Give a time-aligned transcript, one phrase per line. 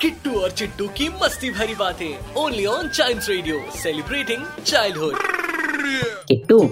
[0.00, 5.16] किट्टू और चिट्टू की मस्ती भरी बातें only on child radio celebrating childhood
[6.28, 6.66] Kittu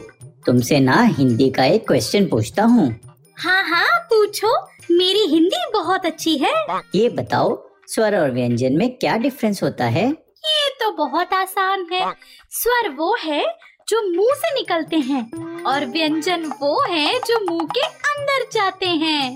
[0.47, 3.01] तुमसे ना हिंदी का एक क्वेश्चन पूछता हूँ।
[3.39, 6.53] हाँ हाँ पूछो। मेरी हिंदी बहुत अच्छी है।
[6.95, 10.09] ये बताओ स्वर और व्यंजन में क्या डिफरेंस होता है?
[10.47, 12.15] ये तो बहुत आसान है।
[12.51, 17.83] स्वर वो है जो मुँह से निकलते हैं। और व्यंजन वो है जो मुँह के
[18.11, 19.35] अंदर जाते हैं।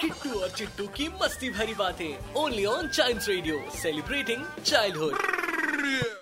[0.00, 6.21] किट्टू और चिट्टू की मस्ती भरी बातें only on child radio celebrating childhood